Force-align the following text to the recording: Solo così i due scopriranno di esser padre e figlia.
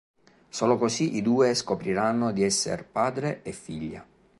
Solo 0.49 0.79
così 0.79 1.15
i 1.17 1.21
due 1.21 1.53
scopriranno 1.53 2.31
di 2.31 2.41
esser 2.43 2.87
padre 2.87 3.43
e 3.43 3.51
figlia. 3.51 4.03